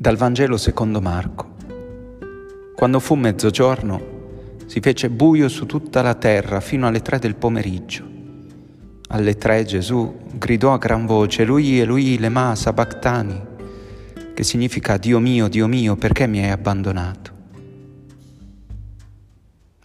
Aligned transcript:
Dal 0.00 0.16
Vangelo 0.16 0.56
secondo 0.56 1.02
Marco. 1.02 1.56
Quando 2.74 3.00
fu 3.00 3.16
mezzogiorno 3.16 4.54
si 4.64 4.80
fece 4.80 5.10
buio 5.10 5.46
su 5.50 5.66
tutta 5.66 6.00
la 6.00 6.14
terra 6.14 6.60
fino 6.60 6.86
alle 6.86 7.02
tre 7.02 7.18
del 7.18 7.34
pomeriggio. 7.34 8.02
Alle 9.08 9.36
tre 9.36 9.62
Gesù 9.66 10.20
gridò 10.32 10.72
a 10.72 10.78
gran 10.78 11.04
voce, 11.04 11.44
Lui 11.44 11.78
e 11.78 11.84
lui 11.84 12.18
lema 12.18 12.54
sabachthani, 12.54 13.42
che 14.32 14.42
significa 14.42 14.96
Dio 14.96 15.18
mio, 15.18 15.48
Dio 15.48 15.66
mio, 15.66 15.96
perché 15.96 16.26
mi 16.26 16.42
hai 16.42 16.50
abbandonato? 16.50 17.32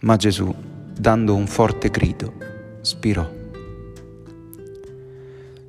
Ma 0.00 0.16
Gesù, 0.16 0.50
dando 0.98 1.34
un 1.34 1.46
forte 1.46 1.90
grido, 1.90 2.32
spirò. 2.80 3.30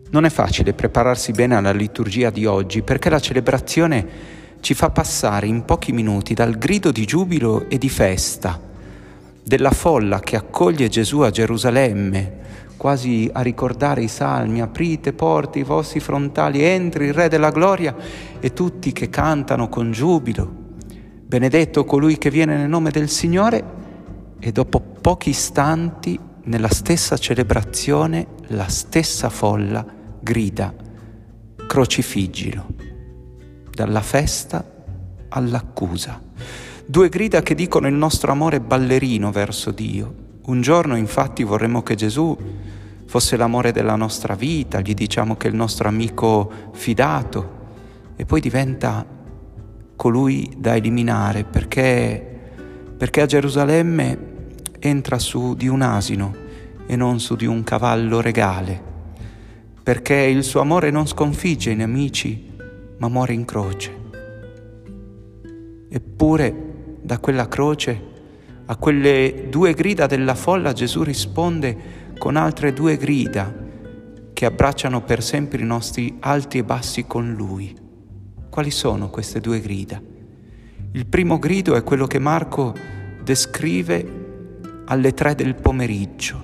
Non 0.09 0.23
è 0.23 0.29
facile 0.29 0.71
prepararsi 0.71 1.33
bene 1.33 1.55
alla 1.55 1.73
liturgia 1.73 2.29
di 2.29 2.45
oggi 2.45 2.81
perché 2.81 3.09
la 3.09 3.19
celebrazione 3.19 4.35
ci 4.59 4.73
fa 4.73 4.89
passare 4.89 5.47
in 5.47 5.65
pochi 5.65 5.91
minuti 5.91 6.33
dal 6.33 6.57
grido 6.57 6.91
di 6.91 7.05
giubilo 7.05 7.69
e 7.69 7.77
di 7.77 7.89
festa 7.89 8.59
della 9.43 9.71
folla 9.71 10.19
che 10.19 10.35
accoglie 10.35 10.89
Gesù 10.89 11.19
a 11.19 11.29
Gerusalemme, 11.29 12.35
quasi 12.75 13.29
a 13.31 13.41
ricordare 13.41 14.03
i 14.03 14.09
salmi, 14.09 14.61
aprite 14.61 15.13
porte 15.13 15.59
i 15.59 15.63
vostri 15.63 15.99
frontali, 16.01 16.63
entri 16.63 17.05
il 17.05 17.13
Re 17.13 17.29
della 17.29 17.51
Gloria 17.51 17.95
e 18.39 18.51
tutti 18.51 18.91
che 18.91 19.09
cantano 19.09 19.69
con 19.69 19.91
giubilo, 19.91 20.49
benedetto 21.25 21.85
colui 21.85 22.17
che 22.17 22.29
viene 22.29 22.57
nel 22.57 22.67
nome 22.67 22.91
del 22.91 23.09
Signore 23.09 23.63
e 24.39 24.51
dopo 24.51 24.79
pochi 24.79 25.29
istanti 25.29 26.19
nella 26.43 26.69
stessa 26.69 27.17
celebrazione 27.17 28.27
la 28.47 28.67
stessa 28.67 29.29
folla 29.29 29.85
grida 30.19 30.73
crocifiggilo 31.67 32.86
dalla 33.77 34.01
festa 34.01 34.65
all'accusa. 35.29 36.19
Due 36.83 37.09
grida 37.09 37.43
che 37.43 37.53
dicono 37.53 37.87
il 37.87 37.93
nostro 37.93 38.31
amore 38.31 38.59
ballerino 38.59 39.29
verso 39.29 39.69
Dio. 39.69 40.25
Un 40.45 40.61
giorno 40.61 40.95
infatti 40.95 41.43
vorremmo 41.43 41.83
che 41.83 41.93
Gesù 41.93 42.35
fosse 43.05 43.37
l'amore 43.37 43.71
della 43.71 43.95
nostra 43.95 44.33
vita, 44.33 44.81
gli 44.81 44.95
diciamo 44.95 45.35
che 45.37 45.47
è 45.47 45.51
il 45.51 45.55
nostro 45.55 45.87
amico 45.87 46.51
fidato 46.71 47.65
e 48.15 48.25
poi 48.25 48.41
diventa 48.41 49.05
colui 49.95 50.51
da 50.57 50.75
eliminare 50.75 51.43
perché, 51.43 52.39
perché 52.97 53.21
a 53.21 53.25
Gerusalemme 53.27 54.17
entra 54.79 55.19
su 55.19 55.53
di 55.53 55.67
un 55.67 55.83
asino 55.83 56.35
e 56.87 56.95
non 56.95 57.19
su 57.19 57.35
di 57.35 57.45
un 57.45 57.63
cavallo 57.63 58.21
regale, 58.21 58.81
perché 59.83 60.15
il 60.15 60.43
suo 60.43 60.61
amore 60.61 60.89
non 60.89 61.05
sconfigge 61.05 61.69
i 61.69 61.75
nemici, 61.75 62.46
ma 62.97 63.07
muore 63.07 63.33
in 63.33 63.45
croce. 63.45 64.05
Eppure 65.89 66.97
da 67.01 67.19
quella 67.19 67.47
croce, 67.47 68.01
a 68.65 68.75
quelle 68.75 69.47
due 69.49 69.73
grida 69.73 70.07
della 70.07 70.35
folla, 70.35 70.73
Gesù 70.73 71.03
risponde 71.03 72.13
con 72.17 72.35
altre 72.35 72.73
due 72.73 72.97
grida 72.97 73.65
che 74.33 74.45
abbracciano 74.45 75.01
per 75.03 75.23
sempre 75.23 75.61
i 75.61 75.65
nostri 75.65 76.17
alti 76.19 76.57
e 76.57 76.63
bassi 76.63 77.05
con 77.05 77.33
Lui. 77.33 77.75
Quali 78.49 78.71
sono 78.71 79.09
queste 79.09 79.39
due 79.39 79.59
grida? 79.61 80.01
Il 80.91 81.05
primo 81.05 81.39
grido 81.39 81.75
è 81.75 81.83
quello 81.83 82.07
che 82.07 82.19
Marco 82.19 82.75
descrive 83.23 84.25
alle 84.85 85.13
tre 85.13 85.35
del 85.35 85.55
pomeriggio. 85.55 86.43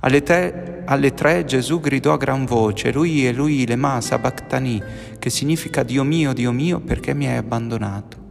Alle 0.00 0.22
tre, 0.22 0.82
alle 0.84 1.14
tre, 1.14 1.44
Gesù 1.44 1.80
gridò 1.80 2.12
a 2.12 2.18
gran 2.18 2.44
voce, 2.44 2.92
lui 2.92 3.26
e 3.26 3.32
lui 3.32 3.66
lema 3.66 4.00
sabachthani, 4.00 4.82
che 5.18 5.30
significa 5.30 5.82
Dio 5.82 6.04
mio, 6.04 6.32
Dio 6.32 6.52
mio, 6.52 6.80
perché 6.80 7.14
mi 7.14 7.26
hai 7.26 7.36
abbandonato. 7.36 8.24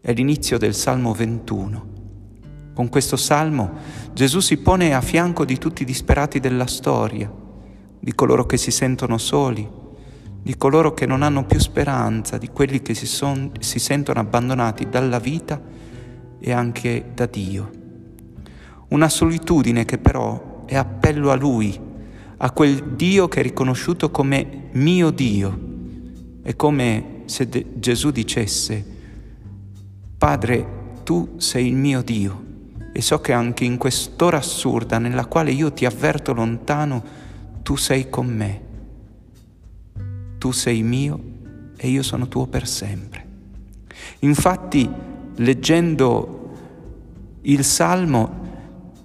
È 0.00 0.12
l'inizio 0.12 0.58
del 0.58 0.74
Salmo 0.74 1.12
21. 1.12 1.92
Con 2.74 2.88
questo 2.88 3.16
salmo 3.16 3.72
Gesù 4.12 4.40
si 4.40 4.56
pone 4.56 4.94
a 4.94 5.00
fianco 5.00 5.44
di 5.44 5.58
tutti 5.58 5.82
i 5.82 5.86
disperati 5.86 6.40
della 6.40 6.66
storia, 6.66 7.30
di 8.00 8.14
coloro 8.14 8.46
che 8.46 8.56
si 8.56 8.70
sentono 8.70 9.18
soli, 9.18 9.68
di 10.42 10.56
coloro 10.56 10.92
che 10.92 11.06
non 11.06 11.22
hanno 11.22 11.44
più 11.44 11.60
speranza, 11.60 12.38
di 12.38 12.48
quelli 12.48 12.82
che 12.82 12.94
si, 12.94 13.06
son, 13.06 13.52
si 13.60 13.78
sentono 13.78 14.20
abbandonati 14.20 14.88
dalla 14.88 15.18
vita 15.18 15.60
e 16.40 16.52
anche 16.52 17.12
da 17.14 17.26
Dio 17.26 17.82
una 18.88 19.08
solitudine 19.08 19.84
che 19.84 19.98
però 19.98 20.64
è 20.66 20.76
appello 20.76 21.30
a 21.30 21.34
Lui, 21.34 21.78
a 22.36 22.50
quel 22.50 22.94
Dio 22.94 23.28
che 23.28 23.40
è 23.40 23.42
riconosciuto 23.42 24.10
come 24.10 24.68
mio 24.72 25.10
Dio. 25.10 25.72
È 26.42 26.54
come 26.56 27.22
se 27.26 27.48
de- 27.48 27.66
Gesù 27.76 28.10
dicesse, 28.10 28.84
Padre, 30.18 30.82
tu 31.04 31.34
sei 31.36 31.68
il 31.68 31.74
mio 31.74 32.02
Dio 32.02 32.42
e 32.92 33.00
so 33.02 33.20
che 33.20 33.32
anche 33.32 33.64
in 33.64 33.76
quest'ora 33.76 34.36
assurda 34.36 34.98
nella 34.98 35.26
quale 35.26 35.50
io 35.50 35.72
ti 35.72 35.84
avverto 35.84 36.32
lontano, 36.32 37.02
tu 37.62 37.76
sei 37.76 38.08
con 38.08 38.26
me. 38.26 38.62
Tu 40.38 40.52
sei 40.52 40.82
mio 40.82 41.20
e 41.76 41.88
io 41.88 42.02
sono 42.02 42.28
tuo 42.28 42.46
per 42.46 42.68
sempre. 42.68 43.26
Infatti, 44.20 44.88
leggendo 45.36 46.50
il 47.42 47.64
Salmo, 47.64 48.42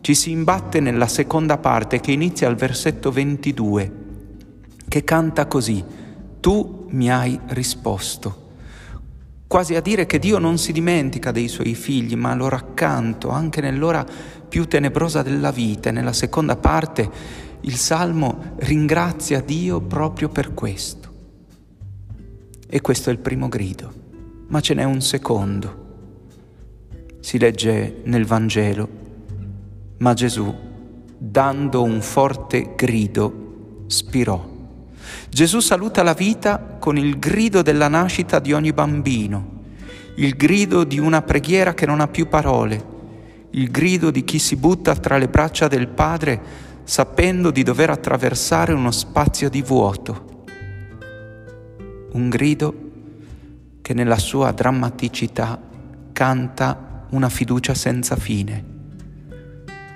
ci 0.10 0.16
si 0.16 0.32
imbatte 0.32 0.80
nella 0.80 1.08
seconda 1.08 1.60
parte 1.60 2.00
che 2.00 2.12
inizia 2.12 2.48
al 2.48 2.56
versetto 2.56 3.12
22, 3.12 3.94
che 4.88 5.04
canta 5.04 5.46
così, 5.46 5.86
tu 6.40 6.88
mi 6.90 7.12
hai 7.12 7.40
risposto. 7.50 8.48
Quasi 9.46 9.76
a 9.76 9.82
dire 9.82 10.08
che 10.08 10.18
Dio 10.18 10.40
non 10.40 10.58
si 10.58 10.72
dimentica 10.72 11.30
dei 11.30 11.48
suoi 11.48 11.76
figli, 11.76 12.16
ma 12.16 12.34
loro 12.34 12.56
accanto, 12.56 13.30
anche 13.30 13.62
nell'ora 13.62 14.04
più 14.50 14.66
tenebrosa 14.66 15.22
della 15.22 15.52
vita. 15.52 15.92
nella 15.92 16.14
seconda 16.14 16.56
parte 16.56 17.08
il 17.62 17.76
Salmo 17.76 18.56
ringrazia 18.62 19.42
Dio 19.42 19.80
proprio 19.80 20.30
per 20.30 20.56
questo. 20.56 21.14
E 22.68 22.82
questo 22.82 23.12
è 23.12 23.14
il 23.14 23.20
primo 23.20 23.48
grido, 23.48 23.94
ma 24.48 24.60
ce 24.60 24.74
n'è 24.74 24.86
un 24.86 25.02
secondo. 25.02 25.86
Si 27.20 27.38
legge 27.38 28.02
nel 28.06 28.26
Vangelo 28.26 28.99
ma 30.00 30.14
Gesù, 30.14 30.54
dando 31.18 31.84
un 31.84 32.02
forte 32.02 32.74
grido, 32.76 33.84
spirò. 33.88 34.58
Gesù 35.30 35.60
saluta 35.60 36.04
la 36.04 36.14
vita 36.14 36.78
con 36.80 36.98
il 36.98 37.20
grido 37.20 37.62
della 37.62 37.88
nascita 37.88 38.40
di 38.40 38.54
ogni 38.54 38.72
bambino, 38.72 39.58
il 40.16 40.36
grido 40.36 40.84
di 40.84 41.00
una 41.00 41.22
preghiera 41.22 41.74
che 41.74 41.86
non 41.86 42.00
ha 42.00 42.08
più 42.08 42.30
parole, 42.30 42.98
il 43.52 43.70
grido 43.72 44.10
di 44.10 44.24
chi 44.24 44.40
si 44.40 44.56
butta 44.56 44.96
tra 44.96 45.18
le 45.18 45.28
braccia 45.28 45.68
del 45.68 45.88
Padre 45.88 46.68
sapendo 46.84 47.52
di 47.52 47.64
dover 47.64 47.90
attraversare 47.90 48.74
uno 48.74 48.92
spazio 48.92 49.50
di 49.50 49.62
vuoto. 49.62 50.46
Un 52.12 52.30
grido 52.30 52.74
che 53.82 53.94
nella 53.94 54.18
sua 54.18 54.52
drammaticità 54.52 55.62
canta 56.14 57.06
una 57.10 57.30
fiducia 57.30 57.74
senza 57.74 58.16
fine 58.16 58.78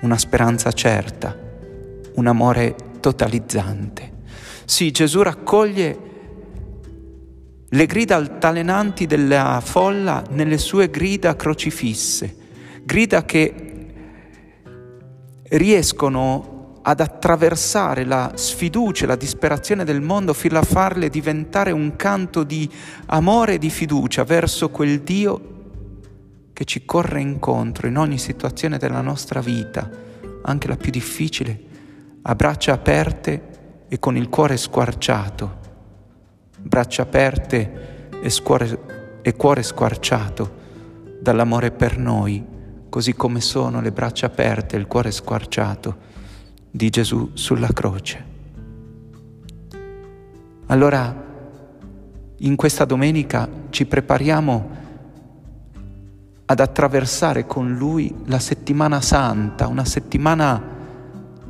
una 0.04 0.18
speranza 0.18 0.70
certa, 0.70 1.34
un 2.14 2.26
amore 2.26 2.76
totalizzante. 3.00 4.12
Sì, 4.66 4.90
Gesù 4.90 5.22
raccoglie 5.22 5.98
le 7.66 7.86
grida 7.86 8.16
altalenanti 8.16 9.06
della 9.06 9.62
folla 9.64 10.22
nelle 10.30 10.58
sue 10.58 10.90
grida 10.90 11.34
crocifisse, 11.36 12.36
grida 12.82 13.24
che 13.24 13.54
riescono 15.48 16.80
ad 16.82 17.00
attraversare 17.00 18.04
la 18.04 18.32
sfiducia, 18.34 19.06
la 19.06 19.16
disperazione 19.16 19.84
del 19.84 20.02
mondo 20.02 20.34
fino 20.34 20.58
a 20.58 20.62
farle 20.62 21.08
diventare 21.08 21.70
un 21.72 21.96
canto 21.96 22.42
di 22.42 22.70
amore 23.06 23.54
e 23.54 23.58
di 23.58 23.70
fiducia 23.70 24.22
verso 24.22 24.68
quel 24.68 25.00
Dio 25.00 25.53
che 26.54 26.64
ci 26.64 26.84
corre 26.86 27.20
incontro 27.20 27.88
in 27.88 27.98
ogni 27.98 28.16
situazione 28.16 28.78
della 28.78 29.00
nostra 29.00 29.40
vita, 29.40 29.90
anche 30.42 30.68
la 30.68 30.76
più 30.76 30.92
difficile, 30.92 31.60
a 32.22 32.34
braccia 32.36 32.72
aperte 32.72 33.86
e 33.88 33.98
con 33.98 34.16
il 34.16 34.28
cuore 34.28 34.56
squarciato, 34.56 35.58
braccia 36.60 37.02
aperte 37.02 38.08
e, 38.22 38.30
scuore, 38.30 39.20
e 39.20 39.34
cuore 39.34 39.64
squarciato 39.64 40.62
dall'amore 41.20 41.72
per 41.72 41.98
noi, 41.98 42.42
così 42.88 43.14
come 43.14 43.40
sono 43.40 43.80
le 43.80 43.90
braccia 43.90 44.26
aperte 44.26 44.76
e 44.76 44.78
il 44.78 44.86
cuore 44.86 45.10
squarciato 45.10 45.96
di 46.70 46.88
Gesù 46.88 47.32
sulla 47.34 47.72
croce. 47.72 48.32
Allora, 50.66 51.22
in 52.38 52.56
questa 52.56 52.84
domenica 52.84 53.48
ci 53.70 53.86
prepariamo 53.86 54.82
ad 56.46 56.60
attraversare 56.60 57.46
con 57.46 57.74
lui 57.74 58.14
la 58.26 58.38
settimana 58.38 59.00
santa, 59.00 59.66
una 59.66 59.84
settimana 59.84 60.62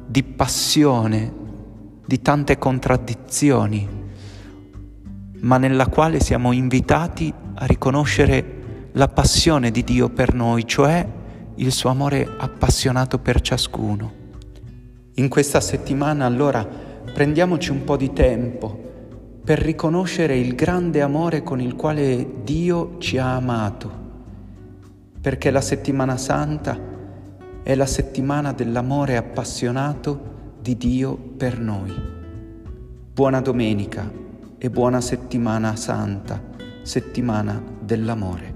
di 0.06 0.22
passione, 0.22 1.32
di 2.06 2.22
tante 2.22 2.58
contraddizioni, 2.58 3.88
ma 5.40 5.58
nella 5.58 5.88
quale 5.88 6.20
siamo 6.20 6.52
invitati 6.52 7.32
a 7.54 7.66
riconoscere 7.66 8.62
la 8.92 9.08
passione 9.08 9.70
di 9.70 9.82
Dio 9.82 10.08
per 10.08 10.32
noi, 10.34 10.66
cioè 10.66 11.06
il 11.56 11.72
suo 11.72 11.90
amore 11.90 12.28
appassionato 12.38 13.18
per 13.18 13.40
ciascuno. 13.40 14.22
In 15.14 15.28
questa 15.28 15.60
settimana 15.60 16.26
allora 16.26 16.64
prendiamoci 16.64 17.70
un 17.70 17.84
po' 17.84 17.96
di 17.96 18.12
tempo 18.12 18.82
per 19.44 19.58
riconoscere 19.58 20.38
il 20.38 20.54
grande 20.54 21.02
amore 21.02 21.42
con 21.42 21.60
il 21.60 21.74
quale 21.74 22.42
Dio 22.44 22.96
ci 22.98 23.18
ha 23.18 23.34
amato, 23.34 24.03
perché 25.24 25.50
la 25.50 25.62
settimana 25.62 26.18
santa 26.18 26.78
è 27.62 27.74
la 27.74 27.86
settimana 27.86 28.52
dell'amore 28.52 29.16
appassionato 29.16 30.58
di 30.60 30.76
Dio 30.76 31.16
per 31.16 31.58
noi. 31.58 31.94
Buona 33.10 33.40
domenica 33.40 34.12
e 34.58 34.68
buona 34.68 35.00
settimana 35.00 35.76
santa, 35.76 36.38
settimana 36.82 37.58
dell'amore. 37.80 38.53